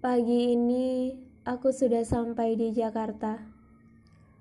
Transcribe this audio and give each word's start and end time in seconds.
Pagi 0.00 0.56
ini 0.56 1.12
aku 1.44 1.76
sudah 1.76 2.08
sampai 2.08 2.56
di 2.56 2.72
Jakarta. 2.72 3.36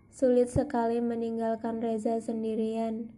Sulit 0.07 0.47
sekali 0.47 1.03
meninggalkan 1.03 1.83
Reza 1.83 2.15
sendirian. 2.23 3.11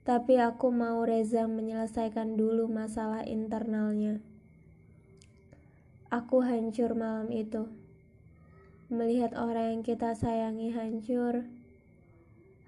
Tapi 0.00 0.40
aku 0.40 0.72
mau 0.72 1.04
Reza 1.04 1.44
menyelesaikan 1.44 2.40
dulu 2.40 2.64
masalah 2.64 3.28
internalnya. 3.28 4.24
Aku 6.08 6.40
hancur 6.40 6.96
malam 6.96 7.28
itu. 7.28 7.68
Melihat 8.88 9.36
orang 9.36 9.76
yang 9.76 9.82
kita 9.84 10.16
sayangi 10.16 10.72
hancur, 10.72 11.44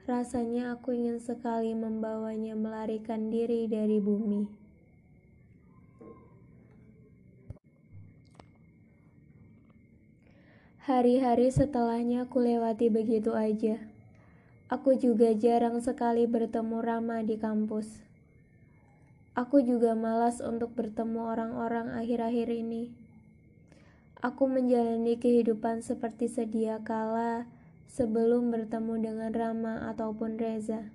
rasanya 0.05 0.77
aku 0.77 0.93
ingin 0.93 1.17
sekali 1.17 1.73
membawanya 1.73 2.53
melarikan 2.53 3.33
diri 3.33 3.65
dari 3.73 3.97
bumi. 4.05 4.62
Hari-hari 10.93 11.49
setelahnya 11.49 12.29
aku 12.29 12.45
lewati 12.45 12.93
begitu 12.93 13.33
aja. 13.33 13.81
Aku 14.69 14.93
juga 14.93 15.33
jarang 15.33 15.81
sekali 15.81 16.29
bertemu 16.29 16.85
Rama 16.85 17.25
di 17.25 17.41
kampus. 17.41 18.05
Aku 19.33 19.65
juga 19.65 19.97
malas 19.97 20.45
untuk 20.45 20.77
bertemu 20.77 21.33
orang-orang 21.33 21.97
akhir-akhir 21.97 22.53
ini. 22.53 22.93
Aku 24.21 24.45
menjalani 24.53 25.17
kehidupan 25.17 25.81
seperti 25.81 26.29
sedia 26.29 26.85
kala 26.85 27.49
sebelum 27.89 28.53
bertemu 28.53 28.95
dengan 29.01 29.33
Rama 29.33 29.89
ataupun 29.97 30.37
Reza. 30.37 30.93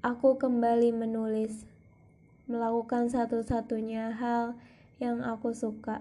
Aku 0.00 0.40
kembali 0.40 0.88
menulis, 0.96 1.68
melakukan 2.48 3.12
satu-satunya 3.12 4.16
hal 4.16 4.56
yang 5.04 5.20
aku 5.20 5.52
suka. 5.52 6.00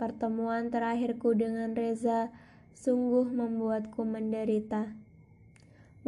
Pertemuan 0.00 0.72
terakhirku 0.72 1.36
dengan 1.36 1.76
Reza 1.76 2.32
sungguh 2.72 3.28
membuatku 3.28 4.00
menderita, 4.00 4.96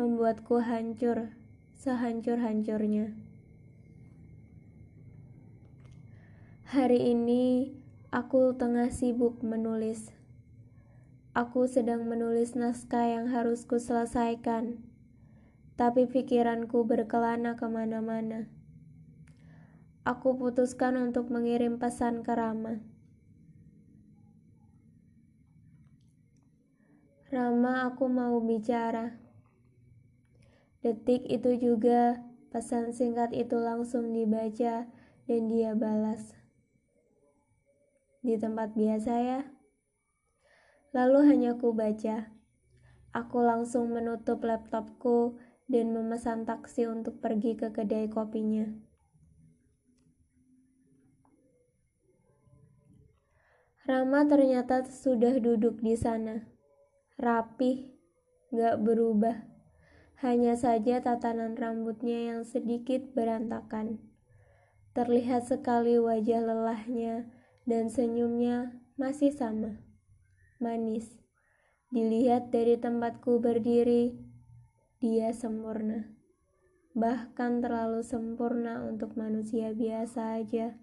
membuatku 0.00 0.64
hancur, 0.64 1.36
sehancur-hancurnya. 1.76 3.12
Hari 6.72 7.12
ini 7.12 7.76
aku 8.08 8.56
tengah 8.56 8.88
sibuk 8.88 9.44
menulis. 9.44 10.08
Aku 11.36 11.68
sedang 11.68 12.08
menulis 12.08 12.56
naskah 12.56 13.12
yang 13.12 13.28
harus 13.28 13.68
kuselesaikan, 13.68 14.80
tapi 15.76 16.08
pikiranku 16.08 16.80
berkelana 16.88 17.60
ke 17.60 17.68
mana-mana. 17.68 18.48
Aku 20.08 20.40
putuskan 20.40 20.96
untuk 20.96 21.28
mengirim 21.28 21.76
pesan 21.76 22.24
ke 22.24 22.32
Rama. 22.32 22.91
Rama, 27.32 27.88
aku 27.88 28.12
mau 28.12 28.44
bicara. 28.44 29.16
Detik 30.84 31.24
itu 31.32 31.56
juga 31.56 32.20
pesan 32.52 32.92
singkat 32.92 33.32
itu 33.32 33.56
langsung 33.56 34.12
dibaca 34.12 34.84
dan 35.24 35.40
dia 35.48 35.72
balas 35.72 36.36
di 38.20 38.36
tempat 38.36 38.76
biasa 38.76 39.12
ya. 39.16 39.40
Lalu 40.92 41.32
hanya 41.32 41.56
ku 41.56 41.72
baca. 41.72 42.36
Aku 43.16 43.40
langsung 43.40 43.88
menutup 43.96 44.44
laptopku 44.44 45.40
dan 45.72 45.96
memesan 45.96 46.44
taksi 46.44 46.84
untuk 46.84 47.16
pergi 47.24 47.56
ke 47.56 47.72
kedai 47.72 48.12
kopinya. 48.12 48.68
Rama 53.88 54.20
ternyata 54.28 54.84
sudah 54.84 55.40
duduk 55.40 55.80
di 55.80 55.96
sana. 55.96 56.51
Rapih, 57.22 57.94
gak 58.50 58.82
berubah. 58.82 59.46
Hanya 60.18 60.58
saja 60.58 60.98
tatanan 60.98 61.54
rambutnya 61.54 62.34
yang 62.34 62.42
sedikit 62.42 63.14
berantakan. 63.14 64.02
Terlihat 64.90 65.46
sekali 65.46 66.02
wajah 66.02 66.42
lelahnya 66.42 67.30
dan 67.62 67.86
senyumnya 67.86 68.74
masih 68.98 69.30
sama, 69.30 69.78
manis. 70.58 71.14
Dilihat 71.94 72.50
dari 72.50 72.74
tempatku 72.74 73.38
berdiri, 73.38 74.18
dia 74.98 75.30
sempurna. 75.30 76.10
Bahkan 76.98 77.62
terlalu 77.62 78.02
sempurna 78.02 78.82
untuk 78.82 79.14
manusia 79.14 79.70
biasa 79.70 80.42
aja. 80.42 80.74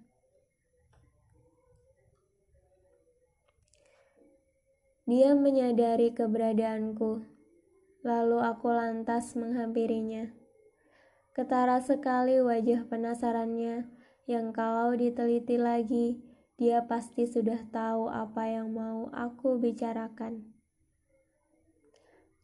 Dia 5.10 5.34
menyadari 5.34 6.14
keberadaanku, 6.14 7.26
lalu 8.06 8.38
aku 8.46 8.70
lantas 8.70 9.34
menghampirinya. 9.34 10.30
Ketara 11.34 11.82
sekali 11.82 12.38
wajah 12.38 12.86
penasarannya 12.86 13.90
yang 14.30 14.54
kalau 14.54 14.94
diteliti 14.94 15.58
lagi 15.58 16.22
dia 16.62 16.86
pasti 16.86 17.26
sudah 17.26 17.58
tahu 17.74 18.06
apa 18.06 18.54
yang 18.54 18.70
mau 18.70 19.10
aku 19.10 19.58
bicarakan. 19.58 20.46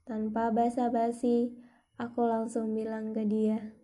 Tanpa 0.10 0.50
basa-basi, 0.50 1.54
aku 2.02 2.26
langsung 2.26 2.74
bilang 2.74 3.14
ke 3.14 3.30
dia. 3.30 3.78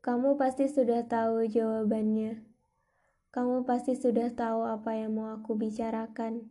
Kamu 0.00 0.40
pasti 0.40 0.64
sudah 0.64 1.04
tahu 1.04 1.44
jawabannya. 1.44 2.47
Kamu 3.38 3.62
pasti 3.62 3.94
sudah 3.94 4.34
tahu 4.34 4.66
apa 4.66 4.98
yang 4.98 5.14
mau 5.14 5.30
aku 5.30 5.54
bicarakan. 5.54 6.42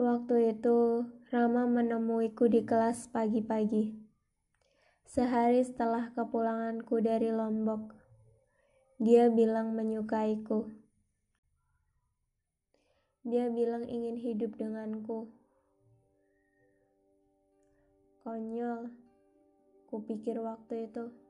Waktu 0.00 0.56
itu, 0.56 1.04
Rama 1.28 1.68
menemuiku 1.68 2.48
di 2.48 2.64
kelas 2.64 3.12
pagi-pagi. 3.12 4.00
Sehari 5.04 5.60
setelah 5.60 6.08
kepulanganku 6.16 7.04
dari 7.04 7.28
Lombok, 7.28 7.92
dia 8.96 9.28
bilang 9.28 9.76
menyukaiku. 9.76 10.72
Dia 13.28 13.52
bilang 13.52 13.84
ingin 13.84 14.16
hidup 14.16 14.56
denganku. 14.56 15.28
Konyol, 18.24 18.88
kupikir 19.92 20.40
waktu 20.40 20.88
itu. 20.88 21.25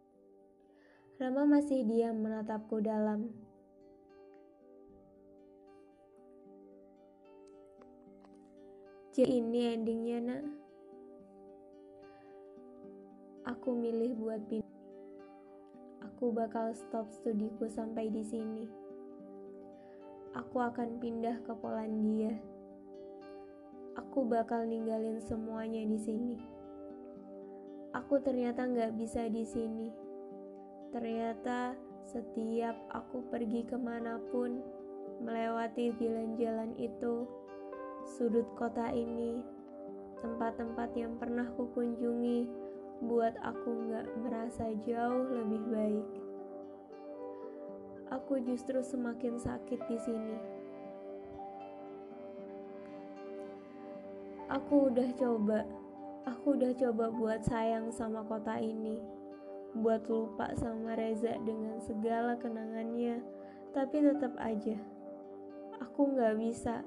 Rama 1.16 1.48
masih 1.48 1.80
diam 1.88 2.20
menatapku 2.20 2.76
dalam. 2.84 3.32
Jadi 9.16 9.40
ini 9.40 9.72
endingnya 9.72 10.18
nak. 10.20 10.44
Aku 13.48 13.72
milih 13.72 14.12
buat 14.20 14.44
pindah. 14.44 14.76
Aku 16.04 16.36
bakal 16.36 16.76
stop 16.76 17.08
studiku 17.08 17.64
sampai 17.64 18.12
di 18.12 18.20
sini. 18.20 18.68
Aku 20.36 20.60
akan 20.60 21.00
pindah 21.00 21.40
ke 21.48 21.56
Polandia. 21.56 22.36
Aku 23.96 24.28
bakal 24.28 24.68
ninggalin 24.68 25.16
semuanya 25.24 25.80
di 25.80 25.96
sini. 25.96 26.36
Aku 27.96 28.20
ternyata 28.20 28.68
nggak 28.68 29.00
bisa 29.00 29.32
di 29.32 29.48
sini. 29.48 30.05
Ternyata 30.96 31.76
setiap 32.08 32.72
aku 32.88 33.28
pergi 33.28 33.68
ke 33.68 33.76
mana 33.76 34.16
pun, 34.32 34.64
melewati 35.20 35.92
jalan-jalan 36.00 36.72
itu, 36.80 37.28
Sudut 38.16 38.48
kota 38.56 38.88
ini, 38.96 39.44
tempat-tempat 40.24 40.96
yang 40.96 41.20
pernah 41.20 41.44
kukunjungi, 41.52 42.48
buat 43.04 43.36
aku 43.44 43.92
nggak 43.92 44.06
merasa 44.24 44.72
jauh 44.88 45.26
lebih 45.36 45.62
baik. 45.68 46.08
Aku 48.16 48.40
justru 48.40 48.80
semakin 48.80 49.36
sakit 49.36 49.80
di 49.90 49.98
sini. 50.00 50.38
Aku 54.48 54.88
udah 54.88 55.12
coba, 55.12 55.60
aku 56.24 56.56
udah 56.56 56.72
coba 56.72 57.12
buat 57.12 57.44
sayang 57.44 57.92
sama 57.92 58.24
kota 58.24 58.56
ini, 58.62 59.15
buat 59.80 60.08
lupa 60.08 60.52
sama 60.56 60.96
Reza 60.96 61.36
dengan 61.44 61.76
segala 61.84 62.36
kenangannya, 62.40 63.20
tapi 63.76 64.00
tetap 64.00 64.32
aja, 64.40 64.80
aku 65.80 66.16
nggak 66.16 66.34
bisa 66.40 66.80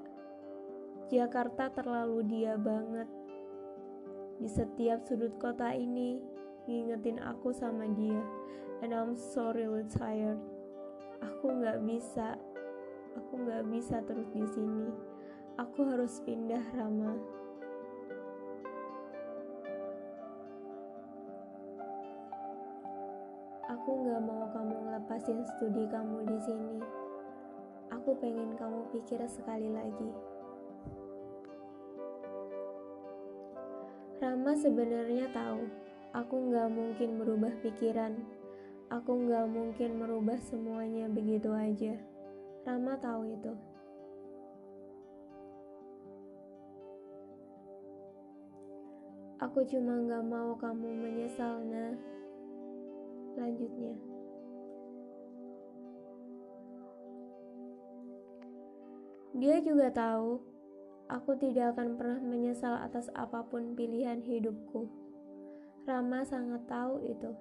Jakarta 1.10 1.74
terlalu 1.74 2.22
dia 2.22 2.54
banget. 2.54 3.10
Di 4.38 4.46
setiap 4.46 5.02
sudut 5.02 5.34
kota 5.42 5.74
ini, 5.74 6.22
ngingetin 6.70 7.18
aku 7.18 7.50
sama 7.50 7.90
dia. 7.98 8.22
And 8.86 8.94
I'm 8.94 9.18
so 9.18 9.50
really 9.50 9.90
tired. 9.90 10.38
Aku 11.20 11.50
nggak 11.50 11.82
bisa, 11.82 12.38
aku 13.18 13.42
nggak 13.42 13.66
bisa 13.74 14.06
terus 14.06 14.30
di 14.30 14.46
sini. 14.54 14.94
Aku 15.58 15.84
harus 15.90 16.22
pindah, 16.22 16.62
Rama. 16.78 17.39
Aku 23.90 24.06
nggak 24.06 24.22
mau 24.22 24.46
kamu 24.54 24.76
ngelepasin 24.86 25.42
studi 25.50 25.90
kamu 25.90 26.22
di 26.30 26.38
sini. 26.46 26.78
Aku 27.90 28.14
pengen 28.22 28.54
kamu 28.54 28.86
pikir 28.94 29.18
sekali 29.26 29.66
lagi. 29.66 30.14
Rama 34.22 34.54
sebenarnya 34.54 35.34
tahu, 35.34 35.66
aku 36.14 36.36
nggak 36.38 36.70
mungkin 36.70 37.18
merubah 37.18 37.50
pikiran. 37.66 38.14
Aku 38.94 39.26
nggak 39.26 39.50
mungkin 39.50 39.98
merubah 39.98 40.38
semuanya 40.38 41.10
begitu 41.10 41.50
aja. 41.50 41.98
Rama 42.70 42.94
tahu 43.02 43.26
itu. 43.26 43.58
Aku 49.42 49.66
cuma 49.66 49.98
nggak 49.98 50.26
mau 50.30 50.54
kamu 50.62 50.94
menyesal, 50.94 51.66
nah. 51.66 52.19
Selanjutnya, 53.40 53.96
dia 59.32 59.64
juga 59.64 59.88
tahu 59.96 60.44
aku 61.08 61.40
tidak 61.40 61.72
akan 61.72 61.96
pernah 61.96 62.20
menyesal 62.20 62.84
atas 62.84 63.08
apa 63.16 63.48
pun 63.48 63.80
pilihan 63.80 64.20
hidupku. 64.20 64.92
Rama 65.88 66.28
sangat 66.28 66.68
tahu 66.68 67.00
itu. 67.08 67.32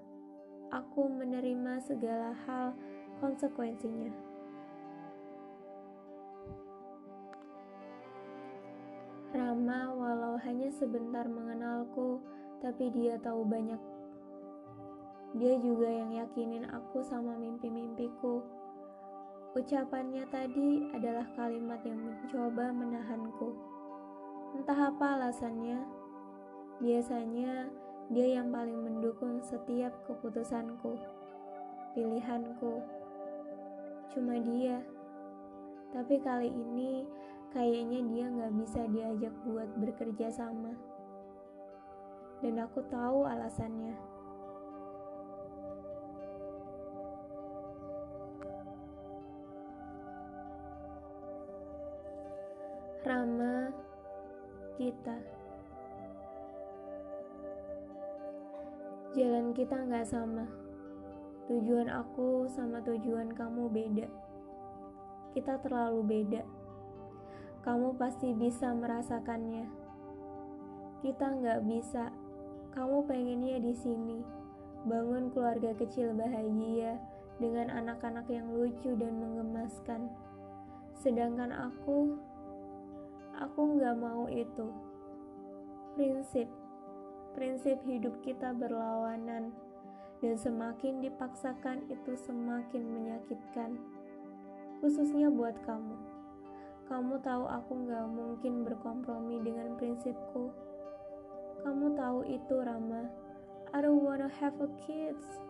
Aku 0.70 1.10
menerima 1.10 1.82
segala 1.82 2.30
hal 2.46 2.78
konsekuensinya. 3.18 4.14
Rama, 9.34 9.98
walau 9.98 10.38
hanya 10.46 10.70
sebentar 10.70 11.26
mengenalku, 11.26 12.22
tapi 12.62 12.86
dia 12.94 13.18
tahu 13.18 13.42
banyak 13.42 13.97
dia 15.36 15.60
juga 15.60 15.84
yang 15.84 16.16
yakinin 16.16 16.64
aku 16.72 17.04
sama 17.04 17.36
mimpi-mimpiku. 17.36 18.40
Ucapannya 19.52 20.24
tadi 20.32 20.88
adalah 20.96 21.28
kalimat 21.36 21.84
yang 21.84 22.00
mencoba 22.00 22.72
menahanku. 22.72 23.52
Entah 24.56 24.88
apa 24.88 25.20
alasannya, 25.20 25.84
biasanya 26.80 27.68
dia 28.08 28.40
yang 28.40 28.48
paling 28.48 28.80
mendukung 28.80 29.36
setiap 29.44 29.92
keputusanku, 30.08 30.96
pilihanku. 31.92 32.80
Cuma 34.08 34.40
dia, 34.40 34.80
tapi 35.92 36.16
kali 36.24 36.48
ini 36.48 37.04
kayaknya 37.52 38.00
dia 38.08 38.24
gak 38.32 38.52
bisa 38.56 38.80
diajak 38.88 39.34
buat 39.44 39.68
bekerja 39.76 40.32
sama. 40.32 40.72
Dan 42.40 42.64
aku 42.64 42.80
tahu 42.88 43.28
alasannya. 43.28 44.17
Rama 53.06 53.70
kita. 54.74 55.14
Jalan 59.14 59.54
kita 59.54 59.86
nggak 59.86 60.02
sama. 60.02 60.50
Tujuan 61.46 61.86
aku 61.86 62.50
sama 62.50 62.82
tujuan 62.82 63.30
kamu 63.38 63.70
beda. 63.70 64.10
Kita 65.30 65.62
terlalu 65.62 66.02
beda. 66.02 66.42
Kamu 67.62 67.94
pasti 67.94 68.34
bisa 68.34 68.74
merasakannya. 68.74 69.70
Kita 70.98 71.38
nggak 71.38 71.62
bisa. 71.70 72.10
Kamu 72.74 73.06
pengennya 73.06 73.62
di 73.62 73.78
sini, 73.78 74.18
bangun 74.82 75.30
keluarga 75.30 75.70
kecil 75.78 76.18
bahagia 76.18 76.98
dengan 77.38 77.70
anak-anak 77.70 78.26
yang 78.26 78.50
lucu 78.50 78.98
dan 78.98 79.22
menggemaskan. 79.22 80.10
Sedangkan 80.98 81.54
aku 81.54 82.18
Aku 83.38 83.78
nggak 83.78 83.94
mau 84.02 84.26
itu. 84.26 84.66
Prinsip, 85.94 86.50
prinsip 87.38 87.78
hidup 87.86 88.18
kita 88.26 88.50
berlawanan, 88.50 89.54
dan 90.18 90.34
semakin 90.34 90.98
dipaksakan 90.98 91.86
itu 91.86 92.18
semakin 92.18 92.82
menyakitkan. 92.82 93.78
Khususnya 94.82 95.30
buat 95.30 95.54
kamu. 95.62 95.94
Kamu 96.90 97.14
tahu 97.22 97.44
aku 97.46 97.72
nggak 97.86 98.06
mungkin 98.10 98.66
berkompromi 98.66 99.38
dengan 99.46 99.78
prinsipku. 99.78 100.50
Kamu 101.62 101.94
tahu 101.94 102.26
itu, 102.26 102.54
Rama. 102.58 103.06
I 103.70 103.78
don't 103.84 104.02
wanna 104.02 104.30
have 104.42 104.58
a 104.58 104.70
kids. 104.82 105.47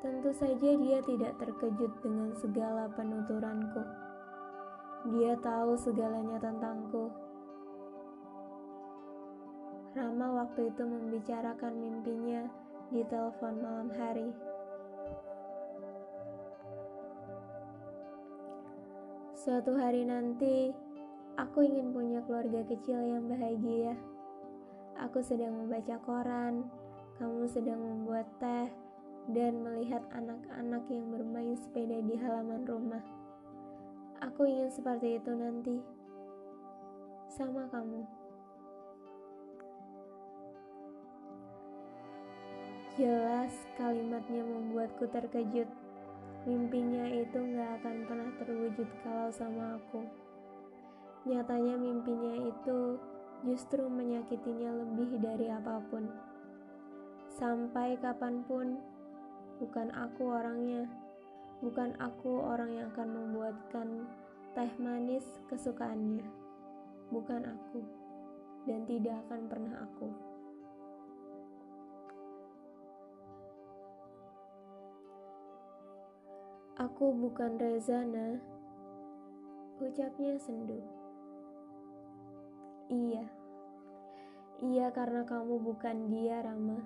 Tentu 0.00 0.32
saja 0.32 0.70
dia 0.80 1.04
tidak 1.04 1.36
terkejut 1.36 1.92
dengan 2.00 2.32
segala 2.32 2.88
penuturanku. 2.96 3.84
Dia 5.12 5.36
tahu 5.36 5.76
segalanya 5.76 6.40
tentangku. 6.40 7.12
Rama 9.92 10.40
waktu 10.40 10.72
itu 10.72 10.82
membicarakan 10.88 11.76
mimpinya 11.76 12.48
di 12.88 13.04
telepon 13.12 13.60
malam 13.60 13.92
hari. 13.92 14.32
Suatu 19.36 19.76
hari 19.76 20.08
nanti, 20.08 20.72
aku 21.36 21.60
ingin 21.60 21.92
punya 21.92 22.24
keluarga 22.24 22.64
kecil 22.64 23.04
yang 23.04 23.28
bahagia. 23.28 23.92
Aku 24.96 25.20
sedang 25.20 25.60
membaca 25.60 26.00
koran, 26.08 26.64
kamu 27.20 27.44
sedang 27.48 27.80
membuat 27.80 28.28
teh, 28.40 28.68
dan 29.30 29.62
melihat 29.62 30.02
anak-anak 30.14 30.82
yang 30.90 31.06
bermain 31.10 31.54
sepeda 31.54 32.02
di 32.02 32.14
halaman 32.18 32.66
rumah. 32.66 33.04
Aku 34.20 34.44
ingin 34.44 34.68
seperti 34.68 35.16
itu 35.16 35.32
nanti, 35.32 35.80
sama 37.30 37.64
kamu. 37.72 38.04
Jelas 43.00 43.54
kalimatnya 43.80 44.44
membuatku 44.44 45.08
terkejut. 45.08 45.70
Mimpinya 46.44 47.08
itu 47.08 47.38
gak 47.56 47.80
akan 47.80 47.96
pernah 48.04 48.30
terwujud 48.36 48.88
kalau 49.00 49.32
sama 49.32 49.80
aku. 49.80 50.04
Nyatanya 51.24 51.80
mimpinya 51.80 52.48
itu 52.48 53.00
justru 53.44 53.88
menyakitinya 53.88 54.84
lebih 54.84 55.16
dari 55.16 55.48
apa 55.48 55.80
pun. 55.88 56.12
Sampai 57.32 57.96
kapan 58.04 58.44
pun, 58.44 58.76
Bukan 59.60 59.92
aku 59.92 60.32
orangnya. 60.32 60.88
Bukan 61.60 61.92
aku 62.00 62.40
orang 62.40 62.72
yang 62.72 62.88
akan 62.96 63.08
membuatkan 63.12 64.08
teh 64.56 64.72
manis 64.80 65.28
kesukaannya. 65.52 66.24
Bukan 67.12 67.44
aku. 67.44 67.84
Dan 68.64 68.88
tidak 68.88 69.20
akan 69.28 69.40
pernah 69.52 69.84
aku. 69.84 70.08
Aku 76.80 77.12
bukan 77.12 77.60
Rezana. 77.60 78.40
Ucapnya 79.84 80.40
sendu. 80.40 80.80
Iya. 82.88 83.28
Iya 84.64 84.88
karena 84.88 85.28
kamu 85.28 85.60
bukan 85.60 86.08
dia, 86.08 86.40
Rama. 86.40 86.80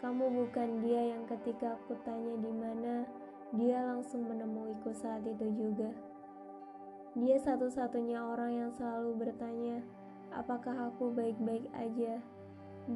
Kamu 0.00 0.32
bukan 0.32 0.80
dia 0.80 1.12
yang 1.12 1.28
ketika 1.28 1.76
aku 1.76 1.92
tanya 2.08 2.32
di 2.40 2.48
mana, 2.48 3.04
dia 3.52 3.84
langsung 3.84 4.24
menemuiku 4.24 4.96
saat 4.96 5.20
itu 5.28 5.44
juga. 5.52 5.92
Dia 7.12 7.36
satu-satunya 7.36 8.16
orang 8.16 8.52
yang 8.64 8.70
selalu 8.72 9.28
bertanya, 9.28 9.84
apakah 10.32 10.88
aku 10.88 11.12
baik-baik 11.12 11.68
aja. 11.76 12.16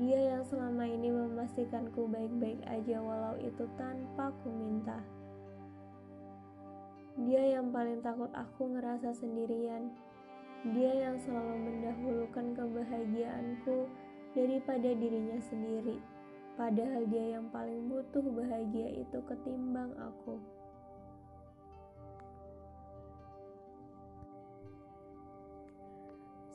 Dia 0.01 0.19
yang 0.33 0.43
selama 0.49 0.89
ini 0.89 1.13
memastikanku 1.13 2.09
baik-baik 2.09 2.65
aja 2.65 3.05
walau 3.05 3.37
itu 3.37 3.69
tanpa 3.77 4.33
ku 4.41 4.49
minta. 4.49 4.97
Dia 7.21 7.61
yang 7.61 7.69
paling 7.69 8.01
takut 8.01 8.33
aku 8.33 8.75
ngerasa 8.75 9.13
sendirian. 9.13 9.93
Dia 10.73 11.11
yang 11.11 11.21
selalu 11.21 11.69
mendahulukan 11.69 12.57
kebahagiaanku 12.57 13.87
daripada 14.33 14.89
dirinya 14.97 15.37
sendiri. 15.45 16.01
Padahal 16.55 17.03
dia 17.11 17.35
yang 17.35 17.51
paling 17.51 17.91
butuh 17.91 18.23
bahagia 18.31 19.03
itu 19.03 19.19
ketimbang 19.27 19.91
aku. 19.99 20.39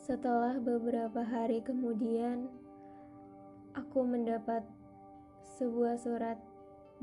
Setelah 0.10 0.58
beberapa 0.58 1.22
hari 1.22 1.60
kemudian, 1.62 2.48
aku 3.76 4.02
mendapat 4.08 4.64
sebuah 5.60 6.00
surat 6.00 6.40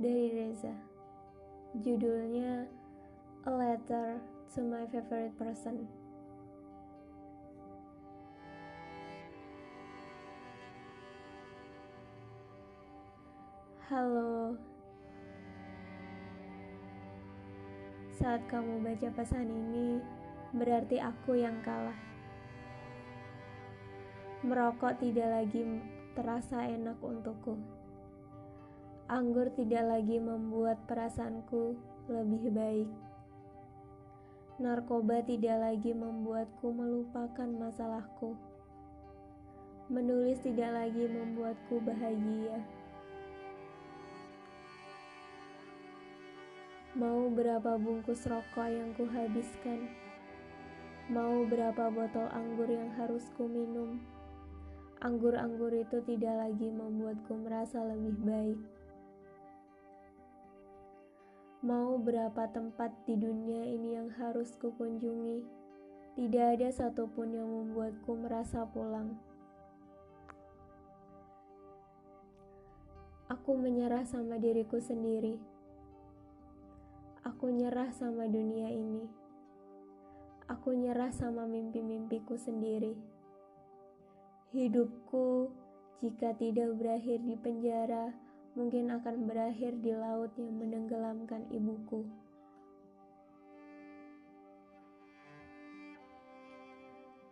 dari 0.01 0.33
Reza. 0.33 0.75
Judulnya 1.77 2.65
A 3.45 3.53
Letter 3.53 4.19
to 4.57 4.65
My 4.65 4.89
Favorite 4.89 5.37
Person. 5.37 6.06
Halo. 13.87 14.59
Saat 18.19 18.43
kamu 18.51 18.83
baca 18.83 19.15
pesan 19.15 19.47
ini, 19.47 20.03
berarti 20.51 20.99
aku 20.99 21.39
yang 21.39 21.63
kalah. 21.63 21.95
Merokok 24.43 24.99
tidak 24.99 25.31
lagi 25.31 25.63
terasa 26.19 26.67
enak 26.67 26.99
untukku. 26.99 27.55
Anggur 29.07 29.55
tidak 29.55 29.87
lagi 29.87 30.19
membuat 30.19 30.83
perasaanku 30.91 31.79
lebih 32.11 32.43
baik. 32.51 32.91
Narkoba 34.59 35.23
tidak 35.23 35.63
lagi 35.63 35.95
membuatku 35.95 36.75
melupakan 36.75 37.47
masalahku. 37.55 38.35
Menulis 39.87 40.43
tidak 40.43 40.75
lagi 40.75 41.07
membuatku 41.07 41.79
bahagia. 41.87 42.67
Mau 46.97 47.29
berapa 47.29 47.77
bungkus 47.77 48.25
rokok 48.25 48.73
yang 48.73 48.97
kuhabiskan? 48.97 49.85
Mau 51.13 51.45
berapa 51.45 51.93
botol 51.93 52.25
anggur 52.33 52.73
yang 52.73 52.89
harus 52.97 53.21
ku 53.37 53.45
minum? 53.45 54.01
Anggur-anggur 55.05 55.77
itu 55.77 56.01
tidak 56.09 56.41
lagi 56.41 56.73
membuatku 56.73 57.37
merasa 57.37 57.85
lebih 57.85 58.17
baik. 58.25 58.61
Mau 61.61 62.01
berapa 62.01 62.49
tempat 62.49 62.97
di 63.05 63.21
dunia 63.21 63.77
ini 63.77 64.01
yang 64.01 64.09
harus 64.17 64.57
kukunjungi? 64.57 65.45
Tidak 66.17 66.47
ada 66.57 66.73
satupun 66.73 67.29
yang 67.37 67.45
membuatku 67.45 68.17
merasa 68.17 68.65
pulang. 68.73 69.21
Aku 73.29 73.53
menyerah 73.53 74.09
sama 74.09 74.41
diriku 74.41 74.81
sendiri. 74.81 75.56
Aku 77.27 77.51
nyerah 77.51 77.91
sama 77.91 78.31
dunia 78.31 78.71
ini. 78.71 79.03
Aku 80.47 80.79
nyerah 80.79 81.11
sama 81.11 81.43
mimpi-mimpiku 81.43 82.39
sendiri. 82.39 82.95
Hidupku, 84.55 85.51
jika 85.99 86.39
tidak 86.39 86.79
berakhir 86.79 87.19
di 87.27 87.35
penjara, 87.35 88.15
mungkin 88.55 88.95
akan 88.95 89.27
berakhir 89.27 89.75
di 89.83 89.91
laut 89.91 90.31
yang 90.39 90.55
menenggelamkan 90.55 91.51
ibuku. 91.51 92.07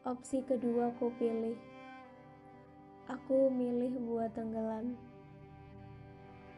Opsi 0.02 0.42
kedua 0.42 0.90
ku 0.98 1.14
pilih. 1.22 1.54
Aku 3.06 3.46
milih 3.46 3.94
buat 4.10 4.34
tenggelam. 4.34 4.98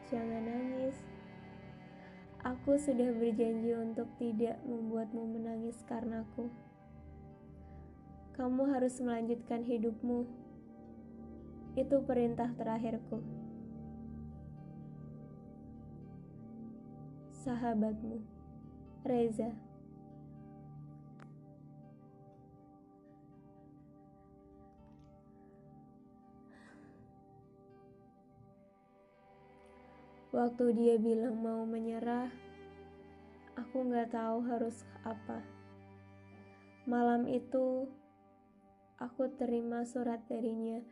Jangan 0.09 0.40
nangis. 0.40 1.15
Aku 2.47 2.79
sudah 2.79 3.11
berjanji 3.11 3.75
untuk 3.75 4.07
tidak 4.23 4.62
membuatmu 4.62 5.35
menangis 5.35 5.83
karenaku. 5.83 6.47
Kamu 8.38 8.71
harus 8.71 9.03
melanjutkan 9.03 9.67
hidupmu. 9.67 10.31
Itu 11.75 12.07
perintah 12.07 12.55
terakhirku. 12.55 13.19
Sahabatmu, 17.43 18.23
Reza. 19.03 19.50
Waktu 30.37 30.76
dia 30.76 31.00
bilang 31.00 31.40
mau 31.40 31.64
menyerah, 31.64 32.28
aku 33.57 33.88
nggak 33.88 34.12
tahu 34.12 34.45
harus 34.45 34.85
apa. 35.00 35.40
Malam 36.85 37.25
itu, 37.25 37.88
aku 39.00 39.33
terima 39.40 39.88
surat 39.88 40.21
darinya. 40.28 40.85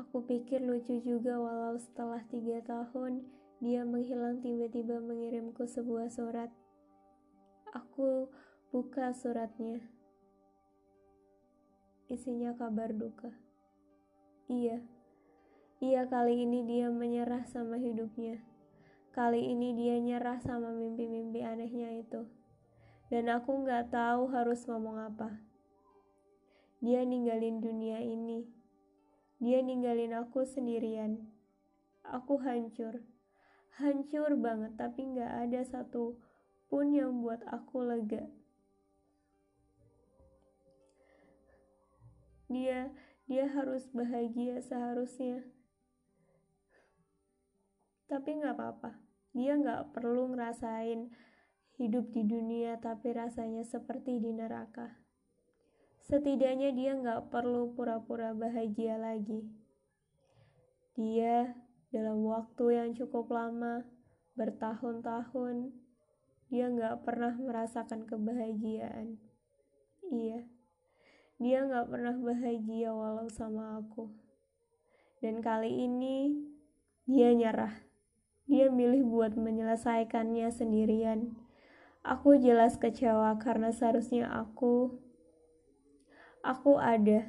Aku 0.00 0.24
pikir 0.24 0.64
lucu 0.64 0.96
juga 1.04 1.36
walau 1.36 1.76
setelah 1.76 2.24
tiga 2.32 2.64
tahun, 2.64 3.20
dia 3.60 3.84
menghilang 3.84 4.40
tiba-tiba 4.40 4.96
mengirimku 5.04 5.68
sebuah 5.68 6.08
surat. 6.08 6.48
Aku 7.76 8.32
buka 8.72 9.12
suratnya. 9.12 9.84
Isinya 12.08 12.56
kabar 12.56 12.96
duka. 12.96 13.28
Iya, 14.48 14.80
iya 15.84 16.08
kali 16.08 16.48
ini 16.48 16.64
dia 16.64 16.88
menyerah 16.88 17.44
sama 17.44 17.76
hidupnya. 17.76 18.55
Kali 19.16 19.48
ini 19.48 19.72
dia 19.72 19.96
nyerah 19.96 20.36
sama 20.44 20.76
mimpi-mimpi 20.76 21.40
anehnya 21.40 21.88
itu. 21.88 22.28
Dan 23.08 23.32
aku 23.32 23.64
gak 23.64 23.88
tahu 23.88 24.28
harus 24.28 24.68
ngomong 24.68 25.00
apa. 25.00 25.40
Dia 26.84 27.00
ninggalin 27.00 27.64
dunia 27.64 28.04
ini. 28.04 28.44
Dia 29.40 29.64
ninggalin 29.64 30.12
aku 30.20 30.44
sendirian. 30.44 31.32
Aku 32.04 32.36
hancur. 32.44 33.00
Hancur 33.80 34.36
banget, 34.36 34.76
tapi 34.76 35.08
gak 35.16 35.48
ada 35.48 35.64
satu 35.64 36.20
pun 36.68 36.92
yang 36.92 37.24
buat 37.24 37.40
aku 37.48 37.88
lega. 37.88 38.28
Dia 42.52 42.92
dia 43.24 43.48
harus 43.48 43.88
bahagia 43.96 44.60
seharusnya. 44.60 45.40
Tapi 48.12 48.44
gak 48.44 48.60
apa-apa 48.60 49.05
dia 49.36 49.52
nggak 49.52 49.92
perlu 49.92 50.32
ngerasain 50.32 51.12
hidup 51.76 52.08
di 52.16 52.24
dunia 52.24 52.80
tapi 52.80 53.12
rasanya 53.12 53.60
seperti 53.68 54.16
di 54.16 54.32
neraka. 54.32 54.96
Setidaknya 56.08 56.72
dia 56.72 56.96
nggak 56.96 57.28
perlu 57.28 57.76
pura-pura 57.76 58.32
bahagia 58.32 58.96
lagi. 58.96 59.44
Dia 60.96 61.52
dalam 61.92 62.24
waktu 62.24 62.80
yang 62.80 62.90
cukup 62.96 63.28
lama, 63.28 63.84
bertahun-tahun, 64.40 65.76
dia 66.48 66.72
nggak 66.72 67.04
pernah 67.04 67.36
merasakan 67.36 68.08
kebahagiaan. 68.08 69.20
Iya, 70.08 70.48
dia 71.36 71.58
nggak 71.68 71.92
pernah 71.92 72.16
bahagia 72.16 72.96
walau 72.96 73.28
sama 73.28 73.84
aku. 73.84 74.08
Dan 75.20 75.44
kali 75.44 75.84
ini 75.84 76.32
dia 77.04 77.36
nyerah. 77.36 77.85
Dia 78.46 78.70
milih 78.70 79.02
buat 79.10 79.34
menyelesaikannya 79.34 80.46
sendirian. 80.54 81.34
Aku 82.06 82.38
jelas 82.38 82.78
kecewa 82.78 83.34
karena 83.42 83.74
seharusnya 83.74 84.30
aku 84.30 85.02
aku 86.46 86.78
ada 86.78 87.26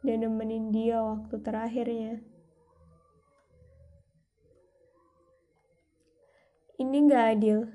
dan 0.00 0.24
nemenin 0.24 0.72
dia 0.72 1.04
waktu 1.04 1.36
terakhirnya. 1.44 2.24
Ini 6.80 6.96
gak 7.12 7.26
adil. 7.36 7.68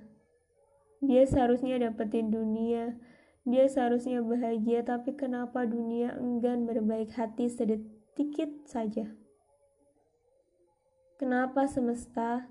Dia 1.06 1.30
seharusnya 1.30 1.78
dapetin 1.78 2.34
dunia. 2.34 2.98
Dia 3.46 3.70
seharusnya 3.70 4.26
bahagia, 4.26 4.82
tapi 4.82 5.14
kenapa 5.14 5.70
dunia 5.70 6.18
enggan 6.18 6.66
berbaik 6.66 7.14
hati 7.14 7.46
sedikit 7.46 8.50
saja? 8.66 9.14
Kenapa 11.22 11.70
semesta 11.70 12.50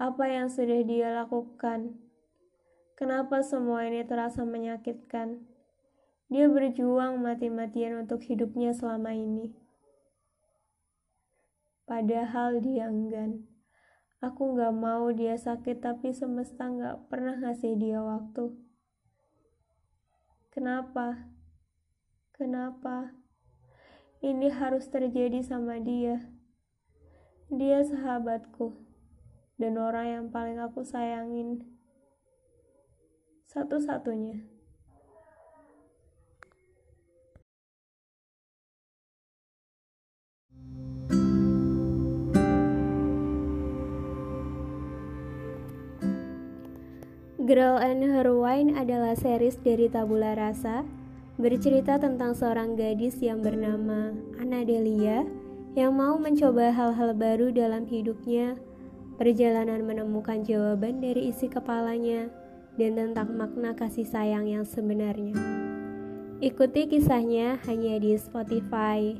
apa 0.00 0.32
yang 0.32 0.48
sudah 0.48 0.80
dia 0.80 1.12
lakukan. 1.12 1.92
Kenapa 2.96 3.44
semua 3.44 3.84
ini 3.84 4.00
terasa 4.00 4.48
menyakitkan? 4.48 5.44
Dia 6.32 6.48
berjuang 6.48 7.20
mati-matian 7.20 8.00
untuk 8.00 8.24
hidupnya 8.24 8.72
selama 8.72 9.12
ini. 9.12 9.52
Padahal 11.84 12.64
dia 12.64 12.88
enggan. 12.88 13.44
Aku 14.24 14.56
gak 14.56 14.72
mau 14.72 15.12
dia 15.12 15.36
sakit 15.36 15.84
tapi 15.84 16.16
semesta 16.16 16.72
gak 16.72 17.12
pernah 17.12 17.36
ngasih 17.36 17.76
dia 17.76 18.00
waktu. 18.00 18.56
Kenapa? 20.48 21.28
Kenapa? 22.32 23.12
Ini 24.24 24.48
harus 24.48 24.88
terjadi 24.88 25.44
sama 25.44 25.76
dia. 25.76 26.24
Dia 27.52 27.84
sahabatku 27.84 28.89
dan 29.60 29.76
orang 29.76 30.06
yang 30.08 30.26
paling 30.32 30.56
aku 30.56 30.80
sayangin 30.80 31.60
satu-satunya. 33.44 34.40
Girl 47.50 47.82
and 47.82 48.06
Her 48.06 48.30
Wine 48.30 48.78
adalah 48.78 49.18
series 49.18 49.58
dari 49.58 49.90
Tabula 49.90 50.38
Rasa 50.38 50.86
bercerita 51.34 51.98
tentang 51.98 52.32
seorang 52.32 52.78
gadis 52.78 53.18
yang 53.18 53.42
bernama 53.42 54.14
Anna 54.38 54.62
Delia 54.62 55.26
yang 55.74 55.98
mau 55.98 56.14
mencoba 56.14 56.70
hal-hal 56.70 57.10
baru 57.12 57.50
dalam 57.50 57.90
hidupnya 57.90 58.54
perjalanan 59.20 59.84
menemukan 59.84 60.40
jawaban 60.40 61.04
dari 61.04 61.28
isi 61.28 61.52
kepalanya, 61.52 62.32
dan 62.80 62.96
tentang 62.96 63.36
makna 63.36 63.76
kasih 63.76 64.08
sayang 64.08 64.48
yang 64.48 64.64
sebenarnya. 64.64 65.36
Ikuti 66.40 66.88
kisahnya 66.88 67.60
hanya 67.68 68.00
di 68.00 68.16
Spotify. 68.16 69.12